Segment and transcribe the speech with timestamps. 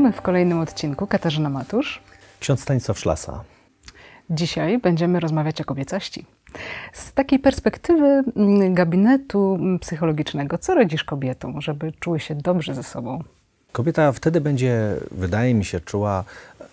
[0.00, 1.06] Witamy w kolejnym odcinku.
[1.06, 2.02] Katarzyna Matusz.
[2.40, 3.44] Ksiądz Stanisław Szlasa.
[4.30, 6.26] Dzisiaj będziemy rozmawiać o kobiecości.
[6.92, 13.24] Z takiej perspektywy mm, gabinetu psychologicznego, co radzisz kobietom, żeby czuły się dobrze ze sobą?
[13.72, 16.24] Kobieta wtedy będzie, wydaje mi się, czuła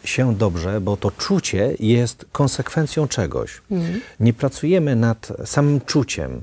[0.04, 3.62] się dobrze, bo to czucie jest konsekwencją czegoś.
[3.72, 4.02] Mhm.
[4.20, 6.42] Nie pracujemy nad samym czuciem,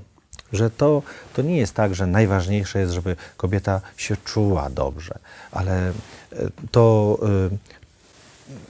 [0.55, 1.03] że to,
[1.35, 5.19] to nie jest tak, że najważniejsze jest, żeby kobieta się czuła dobrze,
[5.53, 5.93] ale e,
[6.71, 7.19] to
[7.53, 7.75] y,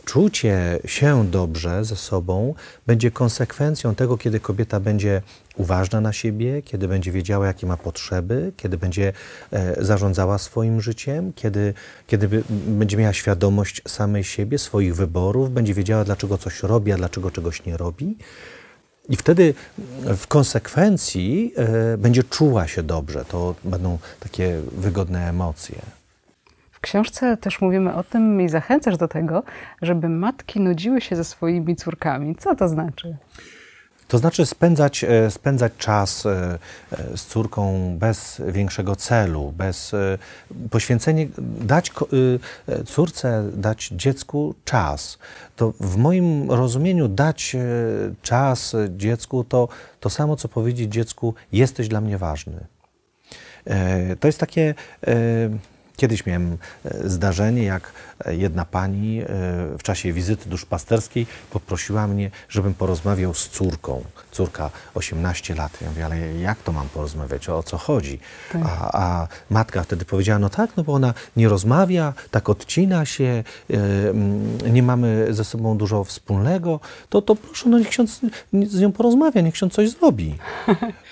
[0.05, 2.55] czucie się dobrze ze sobą
[2.87, 5.23] będzie konsekwencją tego, kiedy kobieta będzie
[5.57, 9.13] uważna na siebie, kiedy będzie wiedziała, jakie ma potrzeby, kiedy będzie
[9.53, 11.75] e, zarządzała swoim życiem, kiedy,
[12.07, 16.97] kiedy by, będzie miała świadomość samej siebie, swoich wyborów, będzie wiedziała, dlaczego coś robi, a
[16.97, 18.17] dlaczego czegoś nie robi.
[19.09, 19.55] I wtedy
[20.17, 23.25] w konsekwencji e, będzie czuła się dobrze.
[23.25, 25.77] To będą takie wygodne emocje.
[26.71, 29.43] W książce też mówimy o tym i zachęcasz do tego,
[29.83, 32.37] żeby matki nudziły się ze swoimi córkami.
[32.37, 33.17] Co to znaczy?
[34.09, 36.59] To znaczy spędzać, e, spędzać czas e,
[36.93, 39.93] e, z córką bez większego celu, bez
[40.71, 41.27] poświęcenia,
[41.61, 41.93] dać
[42.87, 45.19] córce, dać dziecku czas.
[45.57, 47.57] To w moim rozumieniu dać
[48.23, 49.69] czas dziecku to
[50.01, 52.67] to samo, co powiedzieć dziecku, jesteś dla mnie ważny.
[54.21, 54.75] To jest takie
[55.97, 57.93] Kiedyś miałem e, zdarzenie, jak
[58.25, 59.27] e, jedna pani e,
[59.79, 64.05] w czasie wizyty duszpasterskiej poprosiła mnie, żebym porozmawiał z córką.
[64.31, 65.79] Córka 18 lat.
[65.83, 67.49] Ja mówię, ale jak to mam porozmawiać?
[67.49, 68.19] O co chodzi?
[68.53, 68.63] Tak.
[68.65, 73.45] A, a, matka wtedy powiedziała, no tak, no bo ona nie rozmawia, tak odcina się,
[74.71, 78.21] nie mamy ze sobą dużo wspólnego, to, to proszę, no niech ksiądz
[78.53, 80.35] z nią porozmawia, niech ksiądz coś zrobi.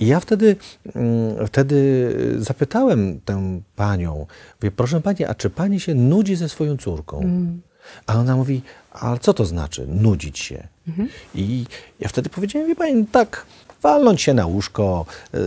[0.00, 0.56] I ja wtedy,
[0.94, 4.26] mm, wtedy zapytałem tę panią,
[4.62, 7.20] mówię, proszę pani, a czy pani się nudzi ze swoją córką?
[7.20, 7.60] Mm.
[8.06, 8.62] A ona mówi,
[8.92, 10.68] ale co to znaczy nudzić się?
[10.88, 11.08] Mhm.
[11.34, 11.66] I
[12.00, 13.46] ja wtedy powiedziałem, wie pani, tak,
[13.82, 15.38] walnąć się na łóżko, y,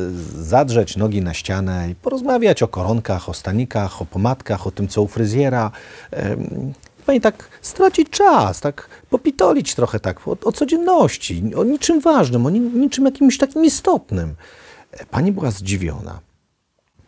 [0.44, 5.02] zadrzeć nogi na ścianę i porozmawiać o koronkach, o stanikach, o pomadkach, o tym, co
[5.02, 5.72] u fryzjera
[7.07, 12.50] pani tak stracić czas, tak popitolić trochę tak o, o codzienności, o niczym ważnym, o
[12.50, 14.35] niczym jakimś takim istotnym.
[15.12, 16.27] Pani była zdziwiona.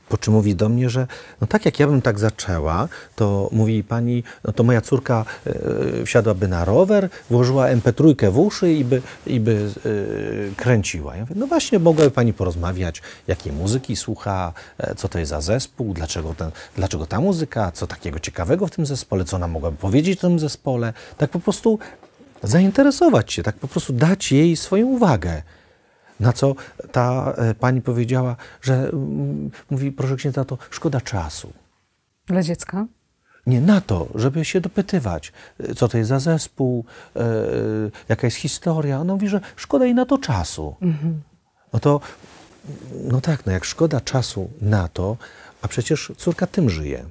[0.10, 1.08] Po czym mówi do mnie, że
[1.42, 6.06] no tak jak ja bym tak zaczęła, to mówi pani, no to moja córka y,
[6.06, 11.16] wsiadłaby na rower, włożyła MP3 w uszy i by, i by y, kręciła.
[11.16, 14.54] Ja mówię, no właśnie, mogłaby pani porozmawiać, jakiej muzyki słucha,
[14.98, 18.86] co to jest za zespół, dlaczego, ten, dlaczego ta muzyka, co takiego ciekawego w tym
[18.86, 20.94] zespole, co ona mogłaby powiedzieć w tym zespole.
[21.18, 21.80] Tak po prostu
[22.44, 25.42] zainteresować się, tak po prostu dać jej swoją uwagę.
[26.20, 26.56] Na co
[26.92, 28.92] ta e, pani powiedziała, że
[29.70, 31.54] mówi, proszę księdza, to szkoda czasu.
[32.28, 32.86] Dla dziecka?
[33.48, 36.86] Nie, na to, żeby się dopytywać, e, co to jest za zespół,
[37.16, 37.22] e,
[38.10, 39.00] jaka jest historia.
[39.00, 40.76] Ona mówi, że szkoda jej na to czasu.
[40.82, 41.22] Mhm.
[41.74, 42.00] No to,
[43.04, 45.18] no tak, no jak szkoda czasu na to,
[45.62, 47.06] a przecież córka tym żyje.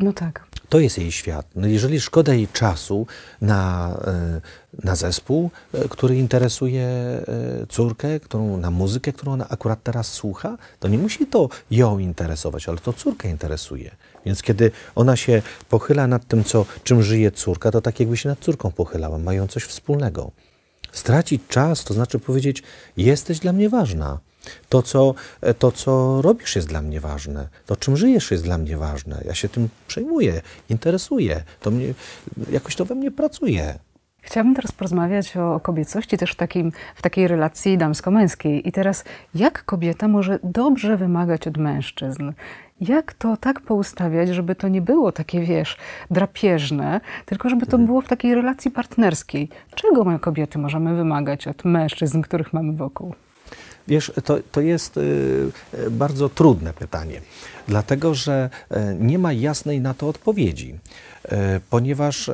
[0.00, 0.46] No tak.
[0.68, 1.46] To jest jej świat.
[1.54, 3.06] No jeżeli szkoda jej czasu
[3.40, 4.40] na, e,
[4.84, 7.24] na zespół, e, który interesuje e,
[7.68, 12.68] córkę, którą, na muzykę, którą ona akurat teraz słucha, to nie musi to ją interesować,
[12.68, 13.96] ale to córkę interesuje.
[14.26, 18.28] Więc kiedy ona się pochyla nad tym, co, czym żyje córka, to tak jakby się
[18.28, 20.30] nad córką pochylała, mają coś wspólnego.
[20.92, 22.62] Stracić czas to znaczy powiedzieć:
[22.96, 24.18] Jesteś dla mnie ważna.
[24.68, 25.14] To co,
[25.58, 27.48] to, co robisz, jest dla mnie ważne.
[27.66, 29.22] To, czym żyjesz, jest dla mnie ważne.
[29.26, 31.42] Ja się tym przejmuję, interesuję.
[31.60, 31.94] To mnie,
[32.50, 33.78] jakoś to we mnie pracuje.
[34.26, 38.68] Chciałabym teraz porozmawiać o kobiecości też w, takim, w takiej relacji damsko-męskiej.
[38.68, 42.32] I teraz, jak kobieta może dobrze wymagać od mężczyzn?
[42.80, 45.76] Jak to tak poustawiać, żeby to nie było takie, wiesz,
[46.10, 47.86] drapieżne, tylko żeby to mhm.
[47.86, 49.48] było w takiej relacji partnerskiej?
[49.74, 53.14] Czego my kobiety możemy wymagać od mężczyzn, których mamy wokół?
[53.88, 55.00] Wiesz, to, to jest y,
[55.74, 57.20] y, bardzo trudne pytanie,
[57.68, 60.78] dlatego że y, nie ma jasnej na to odpowiedzi.
[61.70, 62.30] Ponieważ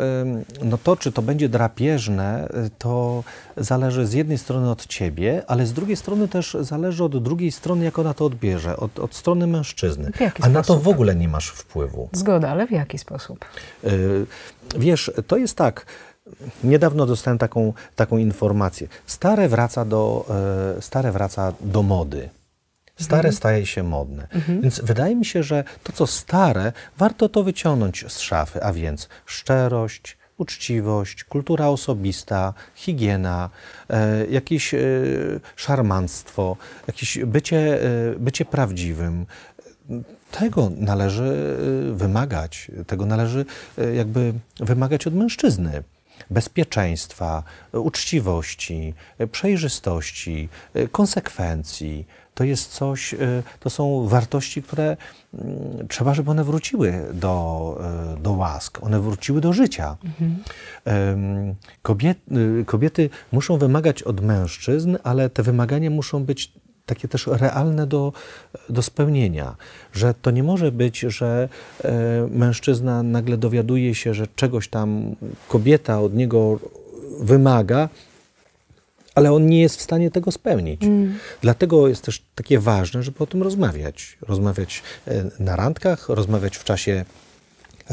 [0.64, 3.24] no to, czy to będzie drapieżne, to
[3.56, 7.84] zależy z jednej strony od ciebie, ale z drugiej strony też zależy od drugiej strony,
[7.84, 10.10] jak ona to odbierze, od, od strony mężczyzny.
[10.20, 10.52] A sposób?
[10.52, 12.08] na to w ogóle nie masz wpływu.
[12.12, 13.44] Zgoda, ale w jaki sposób?
[14.78, 15.86] Wiesz, to jest tak
[16.64, 18.88] Niedawno dostałem taką, taką informację.
[19.06, 20.26] Stare wraca do,
[20.78, 22.28] e, stare wraca do mody.
[22.96, 23.34] Stare mhm.
[23.34, 24.28] staje się modne.
[24.30, 24.60] Mhm.
[24.60, 29.08] Więc wydaje mi się, że to, co stare, warto to wyciągnąć z szafy, a więc
[29.26, 33.50] szczerość, uczciwość, kultura osobista, higiena,
[33.90, 34.80] e, jakieś e,
[35.56, 39.26] szarmanstwo, jakieś bycie, e, bycie prawdziwym,
[40.30, 41.56] tego należy
[41.92, 43.44] wymagać, tego należy
[43.94, 45.82] jakby wymagać od mężczyzny.
[46.30, 47.42] Bezpieczeństwa,
[47.72, 48.94] uczciwości,
[49.32, 50.48] przejrzystości,
[50.92, 52.06] konsekwencji.
[52.34, 54.96] To jest coś, y, to są wartości, które
[55.34, 57.78] mm, trzeba, żeby one wróciły do,
[58.18, 59.96] y, do łask, one wróciły do życia.
[60.84, 62.18] Em, Kobiet,
[62.60, 66.52] y, kobiety muszą wymagać od mężczyzn, ale te wymagania muszą być
[66.86, 68.12] takie też realne do,
[68.68, 69.56] do spełnienia.
[69.92, 71.48] Że to nie może być, że
[71.84, 71.92] e,
[72.30, 75.16] mężczyzna nagle dowiaduje się, że czegoś tam
[75.48, 76.58] kobieta od niego
[77.20, 77.88] wymaga,
[79.14, 80.80] ale on nie jest w stanie tego spełnić.
[81.40, 84.18] Dlatego jest też takie ważne, żeby o tym rozmawiać.
[84.20, 87.04] Rozmawiać e, na randkach, rozmawiać w czasie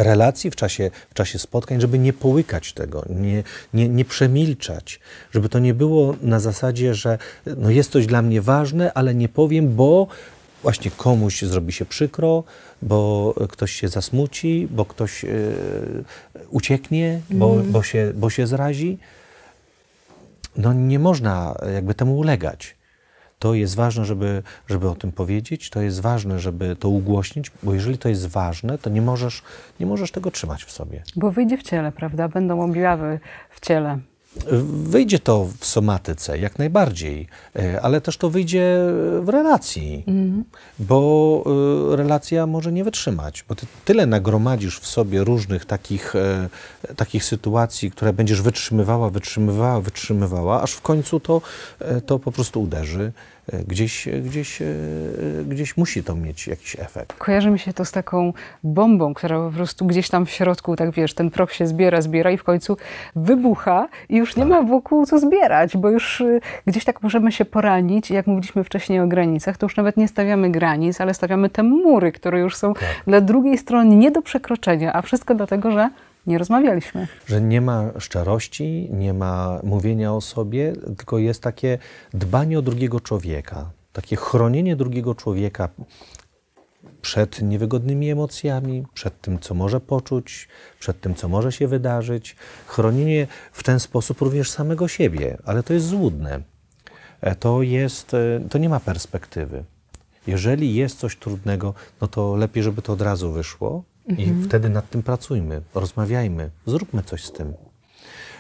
[0.04, 3.44] relacji, w czasie, w czasie spotkań, żeby nie połykać tego, nie,
[3.74, 5.00] nie, nie przemilczać,
[5.31, 7.18] żeby to nie było na zasadzie, że
[7.57, 10.07] no jest coś dla mnie ważne, ale nie powiem, bo
[10.63, 12.44] właśnie komuś zrobi się przykro,
[12.81, 15.28] bo ktoś się zasmuci, bo ktoś e,
[16.50, 18.98] ucieknie, bo, bo, się, bo się zrazi.
[20.57, 22.78] No nie można jakby temu ulegać.
[23.39, 27.74] To jest ważne, żeby, żeby o tym powiedzieć, to jest ważne, żeby to ugłośnić, bo
[27.74, 29.44] jeżeli to jest ważne, to nie możesz,
[29.80, 31.03] nie możesz tego trzymać w sobie.
[31.15, 32.27] Bo wyjdzie w ciele, prawda?
[32.27, 33.19] Będą objawy
[33.50, 34.00] w ciele.
[34.83, 38.77] Wyjdzie to w somatyce, jak najbardziej, e, ale też to wyjdzie
[39.21, 40.03] w relacji,
[40.79, 41.43] bo
[41.93, 46.49] e, relacja może nie wytrzymać, bo ty tyle nagromadzisz w sobie różnych takich, e,
[46.95, 51.41] takich sytuacji, które będziesz wytrzymywała, wytrzymywała, wytrzymywała, aż w końcu to,
[52.05, 53.11] to po prostu uderzy.
[53.68, 54.66] Gdzieś, gdzieś, e,
[55.48, 57.18] gdzieś musi to mieć jakiś efekt.
[57.18, 60.92] Kojarzy mi się to z taką bombą, która po prostu gdzieś tam w środku, tak
[60.92, 62.78] wiesz, ten proch się zbiera, zbiera i w końcu
[63.16, 67.46] wybucha i już nie ma wokół co zbierać, bo już y, gdzieś tak możemy się
[67.46, 68.12] poranić.
[68.12, 72.12] Jak mówiliśmy wcześniej o granicach, to już nawet nie stawiamy granic, ale stawiamy te mury,
[72.12, 72.74] które już są
[73.07, 75.90] dla drugiej strony nie do przekroczenia, a wszystko dlatego, że
[76.27, 77.07] nie rozmawialiśmy.
[77.27, 81.77] że nie ma szczerości, nie ma mówienia o sobie, tylko jest takie
[82.13, 85.69] dbanie o drugiego człowieka, takie chronienie drugiego człowieka
[87.01, 90.48] przed niewygodnymi emocjami, przed tym, co może poczuć,
[90.80, 92.36] przed tym, co może się wydarzyć.
[92.68, 96.42] Chronienie w ten sposób również samego siebie, ale to jest złudne.
[97.22, 99.63] E, To, jest, e, to nie ma perspektywy.
[100.27, 103.83] Jeżeli jest coś trudnego, no to lepiej, żeby to od razu wyszło
[104.17, 107.53] i wtedy nad tym pracujmy, rozmawiajmy, zróbmy coś z tym.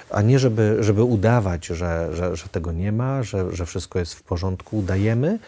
[0.09, 4.13] A nie, żeby, żeby udawać, że, że, że tego nie ma, że, że wszystko jest
[4.13, 5.39] w porządku, udajemy,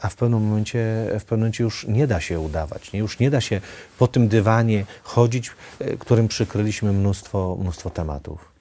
[0.00, 2.92] a w pewnym momencie, w pewnym momencie już nie da się udawać.
[2.92, 3.00] Nie?
[3.00, 3.60] Już nie da się
[3.98, 8.53] po tym dywanie chodzić, e, którym przykryliśmy mnóstwo, mnóstwo tematów.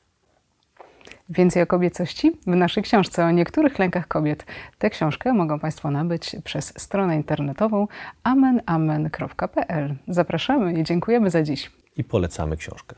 [1.29, 4.45] Więcej o kobiecości w naszej książce o niektórych lękach kobiet.
[4.77, 7.87] Tę książkę mogą Państwo nabyć przez stronę internetową
[8.23, 9.95] amenamen.pl.
[10.07, 11.71] Zapraszamy i dziękujemy za dziś.
[11.97, 12.95] I polecamy książkę.